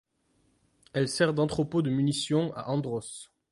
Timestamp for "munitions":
1.91-2.51